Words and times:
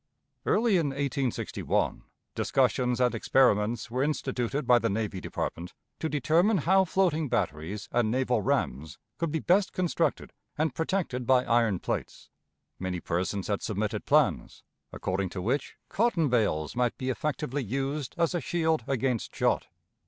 Early 0.47 0.77
in 0.77 0.87
1861 0.87 2.01
discussions 2.33 2.99
and 2.99 3.13
experiments 3.13 3.91
were 3.91 4.01
instituted 4.01 4.65
by 4.65 4.79
the 4.79 4.89
Navy 4.89 5.21
Department 5.21 5.75
to 5.99 6.09
determine 6.09 6.57
how 6.65 6.85
floating 6.85 7.29
batteries 7.29 7.87
and 7.91 8.09
naval 8.09 8.41
rams 8.41 8.97
could 9.19 9.31
be 9.31 9.37
best 9.37 9.73
constructed 9.73 10.33
and 10.57 10.73
protected 10.73 11.27
by 11.27 11.45
iron 11.45 11.77
plates. 11.77 12.31
Many 12.79 12.99
persons 12.99 13.45
had 13.47 13.61
submitted 13.61 14.07
plans, 14.07 14.63
according 14.91 15.29
to 15.29 15.39
which 15.43 15.77
cotton 15.87 16.29
bales 16.29 16.75
might 16.75 16.97
be 16.97 17.11
effectively 17.11 17.63
used 17.63 18.15
as 18.17 18.33
a 18.33 18.41
shield 18.41 18.83
against 18.87 19.35
shot. 19.35 19.67